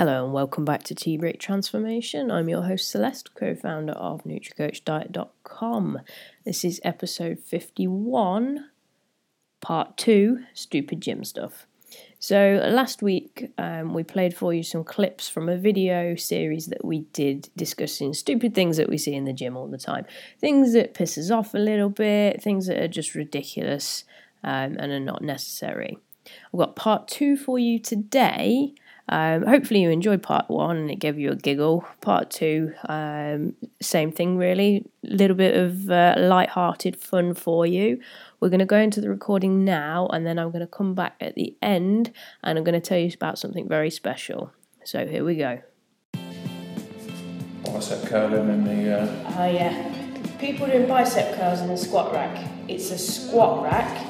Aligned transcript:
Hello 0.00 0.24
and 0.24 0.32
welcome 0.32 0.64
back 0.64 0.82
to 0.84 0.94
Tea 0.94 1.18
Break 1.18 1.38
Transformation. 1.38 2.30
I'm 2.30 2.48
your 2.48 2.62
host 2.62 2.90
Celeste, 2.90 3.34
co-founder 3.34 3.92
of 3.92 4.24
NutriCoachDiet.com. 4.24 5.98
This 6.42 6.64
is 6.64 6.80
episode 6.82 7.38
51, 7.38 8.70
part 9.60 9.98
two, 9.98 10.38
stupid 10.54 11.02
gym 11.02 11.22
stuff. 11.22 11.66
So 12.18 12.66
last 12.72 13.02
week 13.02 13.52
um, 13.58 13.92
we 13.92 14.02
played 14.02 14.34
for 14.34 14.54
you 14.54 14.62
some 14.62 14.84
clips 14.84 15.28
from 15.28 15.50
a 15.50 15.58
video 15.58 16.16
series 16.16 16.68
that 16.68 16.82
we 16.82 17.00
did 17.12 17.50
discussing 17.54 18.14
stupid 18.14 18.54
things 18.54 18.78
that 18.78 18.88
we 18.88 18.96
see 18.96 19.12
in 19.12 19.26
the 19.26 19.34
gym 19.34 19.54
all 19.54 19.68
the 19.68 19.76
time, 19.76 20.06
things 20.38 20.72
that 20.72 20.94
piss 20.94 21.18
us 21.18 21.30
off 21.30 21.52
a 21.52 21.58
little 21.58 21.90
bit, 21.90 22.42
things 22.42 22.68
that 22.68 22.78
are 22.78 22.88
just 22.88 23.14
ridiculous 23.14 24.04
um, 24.42 24.78
and 24.78 24.92
are 24.92 24.98
not 24.98 25.20
necessary. 25.20 25.98
I've 26.54 26.58
got 26.58 26.74
part 26.74 27.06
two 27.06 27.36
for 27.36 27.58
you 27.58 27.78
today. 27.78 28.72
Um, 29.12 29.44
hopefully, 29.44 29.82
you 29.82 29.90
enjoyed 29.90 30.22
part 30.22 30.48
one 30.48 30.76
and 30.76 30.90
it 30.90 31.00
gave 31.00 31.18
you 31.18 31.32
a 31.32 31.36
giggle. 31.36 31.84
Part 32.00 32.30
two, 32.30 32.72
um, 32.88 33.56
same 33.82 34.12
thing, 34.12 34.36
really. 34.36 34.86
A 35.04 35.14
little 35.14 35.36
bit 35.36 35.56
of 35.56 35.90
uh, 35.90 36.14
light-hearted 36.16 36.94
fun 36.96 37.34
for 37.34 37.66
you. 37.66 38.00
We're 38.38 38.50
going 38.50 38.60
to 38.60 38.66
go 38.66 38.76
into 38.76 39.00
the 39.00 39.10
recording 39.10 39.64
now, 39.64 40.06
and 40.12 40.24
then 40.24 40.38
I'm 40.38 40.52
going 40.52 40.60
to 40.60 40.68
come 40.68 40.94
back 40.94 41.16
at 41.20 41.34
the 41.34 41.56
end 41.60 42.12
and 42.44 42.56
I'm 42.56 42.62
going 42.62 42.80
to 42.80 42.88
tell 42.88 42.98
you 42.98 43.10
about 43.12 43.36
something 43.36 43.68
very 43.68 43.90
special. 43.90 44.52
So, 44.84 45.04
here 45.08 45.24
we 45.24 45.34
go. 45.34 45.60
Bicep 47.64 48.04
curling 48.06 48.48
in 48.48 48.64
the. 48.64 49.00
Uh... 49.00 49.34
Oh, 49.38 49.50
yeah. 49.50 49.92
People 50.38 50.68
doing 50.68 50.86
bicep 50.86 51.34
curls 51.36 51.60
in 51.60 51.66
the 51.66 51.76
squat 51.76 52.12
rack. 52.12 52.48
It's 52.68 52.92
a 52.92 52.98
squat 52.98 53.64
rack. 53.64 54.06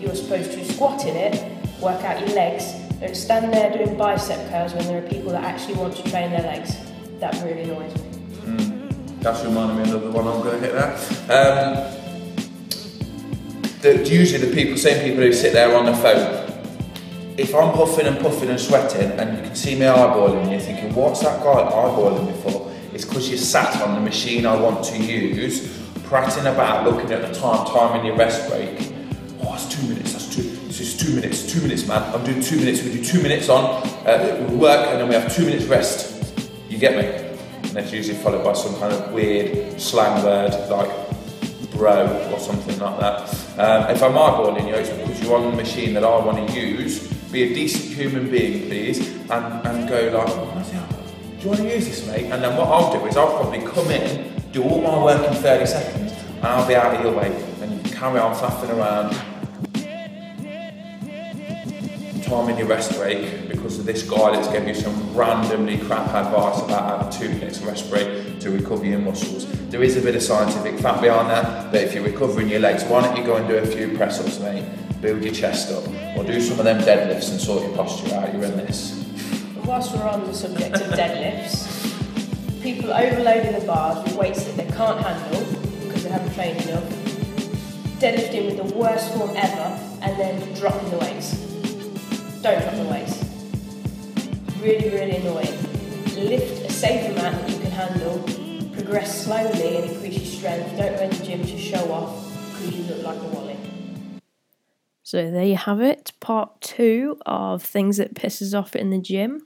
You're 0.00 0.16
supposed 0.16 0.50
to 0.52 0.64
squat 0.72 1.06
in 1.06 1.14
it, 1.14 1.40
work 1.80 2.02
out 2.02 2.18
your 2.18 2.34
legs, 2.34 2.74
don't 3.00 3.16
stand 3.16 3.52
there 3.52 3.72
doing 3.72 3.96
bicep 3.96 4.50
curls 4.50 4.74
when 4.74 4.86
there 4.86 5.02
are 5.02 5.08
people 5.08 5.32
that 5.32 5.42
actually 5.42 5.74
want 5.74 5.96
to 5.96 6.02
train 6.10 6.30
their 6.30 6.42
legs. 6.42 6.76
That 7.18 7.34
really 7.42 7.62
annoys 7.62 7.94
me. 7.94 8.02
Mm, 8.44 9.20
that's 9.20 9.42
reminding 9.44 9.82
me 9.82 9.92
of 9.92 10.02
the 10.02 10.10
one 10.10 10.26
I'm 10.26 10.42
going 10.42 10.60
to 10.60 10.66
hit 10.66 10.72
there. 10.74 10.92
Um, 11.30 12.00
the, 13.80 14.06
usually 14.06 14.46
the 14.46 14.54
people, 14.54 14.76
same 14.76 15.02
people 15.02 15.22
who 15.22 15.32
sit 15.32 15.54
there 15.54 15.74
on 15.76 15.86
the 15.86 15.94
phone. 15.94 16.46
If 17.38 17.54
I'm 17.54 17.72
puffing 17.72 18.06
and 18.06 18.18
puffing 18.18 18.50
and 18.50 18.60
sweating 18.60 19.12
and 19.12 19.38
you 19.38 19.44
can 19.44 19.54
see 19.54 19.74
me 19.74 19.86
eyeballing 19.86 20.50
you're 20.50 20.60
thinking, 20.60 20.94
what's 20.94 21.20
that 21.20 21.42
guy 21.42 21.70
eyeballing 21.70 22.26
me 22.26 22.42
for? 22.42 22.70
It's 22.92 23.06
because 23.06 23.30
you 23.30 23.38
sat 23.38 23.80
on 23.80 23.94
the 23.94 24.00
machine 24.00 24.44
I 24.44 24.60
want 24.60 24.84
to 24.84 24.98
use, 24.98 25.74
prattling 26.04 26.46
about, 26.52 26.84
looking 26.84 27.10
at 27.12 27.22
the 27.22 27.40
time, 27.40 27.66
timing 27.66 28.04
your 28.04 28.16
rest 28.16 28.50
break. 28.50 28.92
Oh, 29.42 29.54
it's 29.54 29.66
two 29.74 29.86
minutes, 29.88 30.12
that's 30.12 30.34
two, 30.34 30.49
two 31.10 31.16
minutes, 31.16 31.52
two 31.52 31.60
minutes, 31.60 31.88
man. 31.88 32.02
I'm 32.14 32.24
doing 32.24 32.40
two 32.40 32.56
minutes, 32.56 32.84
we 32.84 32.92
do 32.92 33.02
two 33.02 33.20
minutes 33.20 33.48
on, 33.48 33.64
uh, 34.06 34.48
work 34.52 34.86
and 34.88 35.00
then 35.00 35.08
we 35.08 35.14
have 35.14 35.34
two 35.34 35.44
minutes 35.44 35.64
rest. 35.64 36.38
You 36.68 36.78
get 36.78 36.96
me? 36.96 37.04
And 37.68 37.76
that's 37.76 37.92
usually 37.92 38.16
followed 38.18 38.44
by 38.44 38.52
some 38.52 38.76
kind 38.76 38.92
of 38.92 39.12
weird 39.12 39.80
slang 39.80 40.22
word 40.24 40.52
like 40.70 40.90
bro 41.72 42.06
or 42.32 42.38
something 42.38 42.78
like 42.78 43.00
that. 43.00 43.28
Um, 43.58 43.90
if 43.90 44.02
I'm 44.04 44.12
eyeballing 44.12 44.68
you, 44.68 44.74
it's 44.74 44.90
because 44.90 45.20
you're 45.20 45.36
on 45.36 45.50
the 45.50 45.56
machine 45.56 45.94
that 45.94 46.04
I 46.04 46.24
want 46.24 46.48
to 46.48 46.60
use. 46.60 47.08
Be 47.32 47.42
a 47.42 47.54
decent 47.54 47.92
human 47.92 48.30
being, 48.30 48.68
please, 48.68 49.00
and, 49.30 49.66
and 49.66 49.88
go 49.88 50.16
like, 50.16 50.28
oh, 50.28 50.62
do 51.38 51.42
you 51.42 51.48
want 51.48 51.60
to 51.60 51.74
use 51.74 51.86
this, 51.86 52.06
mate? 52.06 52.26
And 52.26 52.42
then 52.42 52.56
what 52.56 52.68
I'll 52.68 52.92
do 52.92 53.04
is 53.06 53.16
I'll 53.16 53.36
probably 53.36 53.62
come 53.62 53.90
in, 53.90 54.32
do 54.52 54.62
all 54.62 54.80
my 54.80 55.02
work 55.02 55.26
in 55.26 55.34
30 55.34 55.66
seconds, 55.66 56.12
and 56.12 56.46
I'll 56.46 56.68
be 56.68 56.76
out 56.76 56.94
of 56.94 57.02
your 57.02 57.16
way. 57.16 57.34
And 57.62 57.72
you 57.72 57.82
can 57.82 57.92
carry 57.92 58.20
on 58.20 58.34
faffing 58.36 58.76
around, 58.76 59.16
timing 62.30 62.56
your 62.56 62.68
rest 62.68 62.96
break 62.96 63.48
because 63.48 63.80
of 63.80 63.84
this 63.84 64.08
guy 64.08 64.30
that's 64.30 64.46
giving 64.52 64.68
you 64.68 64.74
some 64.74 65.16
randomly 65.16 65.76
crap 65.78 66.06
advice 66.14 66.62
about 66.62 67.02
having 67.02 67.20
two 67.20 67.28
minutes 67.40 67.60
rest 67.62 67.90
break 67.90 68.38
to 68.38 68.50
recover 68.52 68.86
your 68.86 69.00
muscles. 69.00 69.46
There 69.68 69.82
is 69.82 69.96
a 69.96 70.00
bit 70.00 70.14
of 70.14 70.22
scientific 70.22 70.78
fact 70.78 71.02
behind 71.02 71.28
that, 71.28 71.72
but 71.72 71.82
if 71.82 71.92
you're 71.92 72.04
recovering 72.04 72.48
your 72.48 72.60
legs, 72.60 72.84
why 72.84 73.02
don't 73.02 73.16
you 73.16 73.24
go 73.24 73.34
and 73.34 73.48
do 73.48 73.56
a 73.56 73.66
few 73.66 73.96
press 73.96 74.20
ups, 74.20 74.38
mate? 74.38 74.64
Build 75.00 75.24
your 75.24 75.34
chest 75.34 75.72
up, 75.72 75.84
or 76.16 76.22
do 76.22 76.40
some 76.40 76.60
of 76.60 76.64
them 76.64 76.78
deadlifts 76.82 77.32
and 77.32 77.40
sort 77.40 77.64
your 77.64 77.76
posture 77.76 78.14
out. 78.14 78.32
You're 78.32 78.44
in 78.44 78.56
this. 78.58 79.04
Whilst 79.64 79.92
we're 79.96 80.08
on 80.08 80.24
the 80.24 80.32
subject 80.32 80.76
of 80.76 80.82
deadlifts, 80.92 82.62
people 82.62 82.92
overloading 82.92 83.58
the 83.58 83.66
bars 83.66 84.04
with 84.04 84.14
weights 84.14 84.44
that 84.44 84.56
they 84.56 84.76
can't 84.76 85.00
handle 85.04 85.44
because 85.84 86.04
they 86.04 86.10
haven't 86.10 86.32
trained 86.34 86.62
enough, 86.68 86.84
deadlifting 87.98 88.46
with 88.46 88.56
the 88.56 88.76
worst 88.76 89.12
form 89.14 89.30
ever, 89.34 89.98
and 90.02 90.16
then 90.16 90.54
dropping 90.54 90.90
the 90.90 90.98
weights 90.98 91.39
don't 92.42 92.62
drop 92.62 92.74
the 92.74 92.84
weights. 92.84 93.22
Really, 94.62 94.88
really 94.88 95.16
annoying. 95.16 95.56
Lift 96.16 96.66
a 96.66 96.72
safe 96.72 97.10
amount 97.10 97.40
that 97.40 97.50
you 97.50 97.58
can 97.58 97.70
handle, 97.70 98.18
progress 98.72 99.24
slowly 99.24 99.76
and 99.76 99.90
increase 99.90 100.16
your 100.16 100.24
strength. 100.24 100.76
Don't 100.76 100.96
go 100.96 101.08
to 101.08 101.18
the 101.18 101.24
gym 101.24 101.42
to 101.42 101.58
show 101.58 101.92
off 101.92 102.32
because 102.52 102.74
you 102.76 102.84
look 102.84 103.02
like 103.02 103.18
a 103.18 103.26
wally. 103.34 103.69
So 105.10 105.28
there 105.28 105.42
you 105.42 105.56
have 105.56 105.80
it, 105.80 106.12
part 106.20 106.60
two 106.60 107.18
of 107.26 107.64
things 107.64 107.96
that 107.96 108.14
pisses 108.14 108.56
off 108.56 108.76
in 108.76 108.90
the 108.90 109.00
gym. 109.00 109.44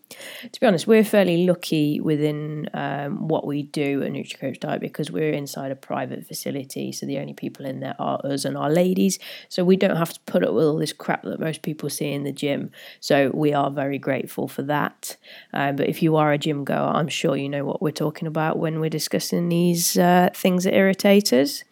To 0.53 0.61
be 0.61 0.67
honest, 0.67 0.87
we're 0.87 1.03
fairly 1.03 1.47
lucky 1.47 2.01
within 2.01 2.69
um, 2.75 3.29
what 3.29 3.47
we 3.47 3.63
do 3.63 4.03
at 4.03 4.13
NutriCoach 4.13 4.61
Diet 4.61 4.83
because 4.83 5.11
we're 5.11 5.33
inside 5.33 5.71
a 5.71 5.75
private 5.75 6.27
facility, 6.27 6.93
so 6.93 7.07
the 7.07 7.19
only 7.19 7.33
people 7.33 7.65
in 7.65 7.81
there 7.81 7.97
are 7.99 8.21
us 8.27 8.45
and 8.45 8.59
our 8.59 8.69
ladies. 8.69 9.19
So 9.49 9.65
we 9.65 9.79
don't 9.79 9.97
have 9.97 10.13
to 10.13 10.21
put 10.27 10.45
up 10.45 10.53
with 10.53 10.67
all 10.67 10.77
this 10.77 10.93
crap 10.93 11.23
that 11.23 11.41
most 11.41 11.63
people 11.63 11.89
see 11.89 12.13
in 12.13 12.25
the 12.25 12.33
gym. 12.33 12.71
So 13.01 13.31
we 13.33 13.55
are 13.55 13.71
very 13.71 13.99
grateful 13.99 14.49
for 14.49 14.65
that. 14.65 15.17
Um, 15.55 15.77
but 15.77 15.89
if 15.89 16.03
you 16.03 16.17
are 16.17 16.31
a 16.31 16.37
gym 16.37 16.65
goer, 16.65 16.77
I'm 16.77 17.09
sure 17.09 17.39
you 17.39 17.49
know 17.49 17.65
what 17.65 17.81
we're 17.81 17.91
talking 17.91 18.29
about 18.29 18.59
when 18.59 18.81
we're 18.81 18.91
discussing 18.91 19.49
these 19.49 19.97
uh, 19.97 20.29
things 20.35 20.65
that 20.65 20.75
irritate 20.75 21.33
us. 21.33 21.65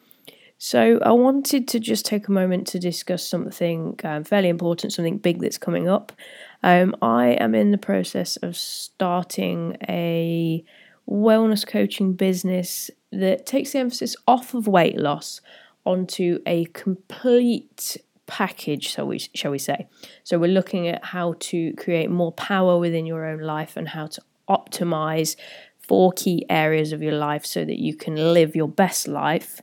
So, 0.65 1.01
I 1.03 1.11
wanted 1.11 1.67
to 1.67 1.81
just 1.81 2.07
take 2.07 2.29
a 2.29 2.31
moment 2.31 2.69
to 2.69 2.79
discuss 2.79 3.27
something 3.27 3.99
um, 4.05 4.23
fairly 4.23 4.49
important, 4.49 4.93
something 4.93 5.19
big 5.19 5.41
that's 5.41 5.59
coming 5.59 5.89
up. 5.89 6.13
Um, 6.63 6.95
I 7.03 7.31
am 7.31 7.57
in 7.57 7.73
the 7.73 7.79
process 7.79 8.37
of 8.37 8.57
starting 8.57 9.77
a 9.89 10.65
wellness 11.11 11.67
coaching 11.67 12.13
business 12.13 12.93
that 13.11 13.45
takes 13.45 13.73
the 13.73 13.81
emphasis 13.81 14.15
off 14.29 14.55
of 14.55 14.69
weight 14.69 14.97
loss 14.97 15.41
onto 15.85 16.39
a 16.47 16.67
complete 16.67 17.97
package, 18.29 18.93
so 18.93 19.05
we 19.05 19.19
shall 19.35 19.51
we 19.51 19.59
say. 19.59 19.89
So 20.23 20.39
we're 20.39 20.47
looking 20.47 20.87
at 20.87 21.07
how 21.07 21.35
to 21.41 21.73
create 21.73 22.09
more 22.09 22.31
power 22.31 22.79
within 22.79 23.05
your 23.05 23.25
own 23.27 23.41
life 23.41 23.77
and 23.77 23.89
how 23.89 24.07
to 24.07 24.23
optimize 24.49 25.35
four 25.81 26.13
key 26.13 26.47
areas 26.49 26.93
of 26.93 27.03
your 27.03 27.15
life 27.15 27.45
so 27.45 27.65
that 27.65 27.81
you 27.81 27.97
can 27.97 28.15
live 28.33 28.55
your 28.55 28.69
best 28.69 29.09
life 29.09 29.61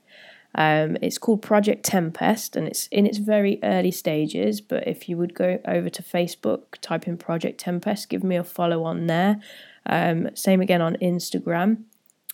um, 0.55 0.97
it's 1.01 1.17
called 1.17 1.41
Project 1.41 1.85
Tempest 1.85 2.55
and 2.55 2.67
it's 2.67 2.87
in 2.87 3.05
its 3.05 3.17
very 3.17 3.59
early 3.63 3.91
stages. 3.91 4.61
But 4.61 4.87
if 4.87 5.07
you 5.07 5.17
would 5.17 5.33
go 5.33 5.59
over 5.65 5.89
to 5.89 6.03
Facebook, 6.03 6.79
type 6.81 7.07
in 7.07 7.17
Project 7.17 7.59
Tempest, 7.59 8.09
give 8.09 8.23
me 8.23 8.35
a 8.35 8.43
follow 8.43 8.83
on 8.83 9.07
there. 9.07 9.41
Um, 9.85 10.29
same 10.35 10.61
again 10.61 10.81
on 10.81 10.95
Instagram. 11.01 11.83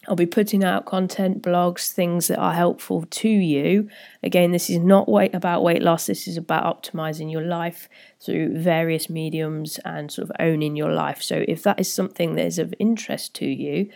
I'll 0.07 0.15
be 0.15 0.27
putting 0.27 0.63
out 0.63 0.85
content, 0.85 1.41
blogs, 1.41 1.91
things 1.91 2.27
that 2.27 2.37
are 2.37 2.53
helpful 2.53 3.05
to 3.09 3.29
you. 3.29 3.89
Again, 4.21 4.51
this 4.51 4.69
is 4.69 4.77
not 4.77 5.09
weight 5.09 5.33
about 5.33 5.63
weight 5.63 5.81
loss. 5.81 6.05
This 6.05 6.27
is 6.27 6.37
about 6.37 6.63
optimizing 6.63 7.31
your 7.31 7.41
life 7.41 7.89
through 8.19 8.59
various 8.59 9.09
mediums 9.09 9.79
and 9.84 10.11
sort 10.11 10.29
of 10.29 10.35
owning 10.40 10.75
your 10.75 10.91
life. 10.91 11.23
So 11.23 11.43
if 11.47 11.63
that 11.63 11.79
is 11.79 11.91
something 11.91 12.35
that 12.35 12.45
is 12.45 12.59
of 12.59 12.73
interest 12.79 13.34
to 13.35 13.47
you, 13.47 13.90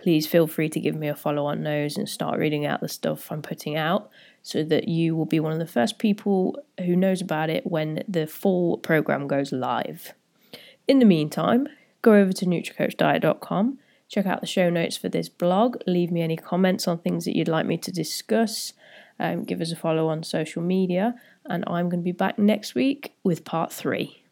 please 0.00 0.26
feel 0.26 0.46
free 0.46 0.68
to 0.68 0.80
give 0.80 0.94
me 0.94 1.08
a 1.08 1.14
follow 1.14 1.46
on 1.46 1.62
those 1.62 1.96
and 1.96 2.08
start 2.08 2.38
reading 2.38 2.66
out 2.66 2.80
the 2.80 2.88
stuff 2.88 3.30
I'm 3.30 3.42
putting 3.42 3.76
out 3.76 4.10
so 4.42 4.62
that 4.64 4.88
you 4.88 5.16
will 5.16 5.24
be 5.24 5.40
one 5.40 5.52
of 5.52 5.58
the 5.58 5.66
first 5.66 5.98
people 5.98 6.58
who 6.78 6.96
knows 6.96 7.22
about 7.22 7.48
it 7.48 7.66
when 7.66 8.02
the 8.06 8.26
full 8.26 8.78
program 8.78 9.26
goes 9.26 9.52
live. 9.52 10.12
In 10.86 10.98
the 10.98 11.06
meantime, 11.06 11.68
go 12.02 12.14
over 12.14 12.32
to 12.32 12.44
NutriCoachDiet.com, 12.44 13.78
check 14.08 14.26
out 14.26 14.40
the 14.42 14.46
show 14.46 14.68
notes 14.68 14.96
for 14.96 15.08
this 15.08 15.30
blog, 15.30 15.78
leave 15.86 16.10
me 16.10 16.20
any 16.20 16.36
comments 16.36 16.86
on 16.86 16.98
things 16.98 17.24
that 17.24 17.36
you'd 17.36 17.48
like 17.48 17.64
me 17.64 17.78
to 17.78 17.90
discuss, 17.90 18.74
um, 19.18 19.44
give 19.44 19.60
us 19.60 19.72
a 19.72 19.76
follow 19.76 20.08
on 20.08 20.22
social 20.22 20.62
media, 20.62 21.14
and 21.46 21.64
I'm 21.66 21.88
going 21.88 22.00
to 22.00 22.04
be 22.04 22.12
back 22.12 22.38
next 22.38 22.74
week 22.74 23.14
with 23.22 23.44
part 23.44 23.72
three. 23.72 24.23